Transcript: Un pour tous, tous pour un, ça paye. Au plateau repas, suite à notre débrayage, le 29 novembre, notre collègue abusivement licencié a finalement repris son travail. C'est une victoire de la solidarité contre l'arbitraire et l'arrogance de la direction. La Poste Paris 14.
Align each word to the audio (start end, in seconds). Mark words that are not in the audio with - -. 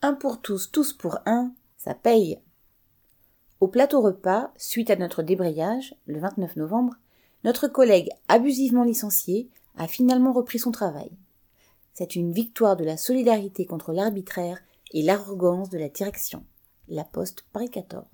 Un 0.00 0.14
pour 0.14 0.40
tous, 0.40 0.70
tous 0.70 0.92
pour 0.92 1.18
un, 1.26 1.52
ça 1.76 1.92
paye. 1.92 2.38
Au 3.60 3.66
plateau 3.66 4.00
repas, 4.00 4.52
suite 4.56 4.90
à 4.90 4.96
notre 4.96 5.24
débrayage, 5.24 5.96
le 6.06 6.20
29 6.20 6.54
novembre, 6.54 6.94
notre 7.42 7.66
collègue 7.66 8.08
abusivement 8.28 8.84
licencié 8.84 9.48
a 9.76 9.88
finalement 9.88 10.32
repris 10.32 10.60
son 10.60 10.70
travail. 10.70 11.10
C'est 11.94 12.14
une 12.14 12.30
victoire 12.30 12.76
de 12.76 12.84
la 12.84 12.96
solidarité 12.96 13.66
contre 13.66 13.92
l'arbitraire 13.92 14.60
et 14.92 15.02
l'arrogance 15.02 15.68
de 15.68 15.78
la 15.78 15.88
direction. 15.88 16.44
La 16.86 17.02
Poste 17.02 17.44
Paris 17.52 17.68
14. 17.68 18.06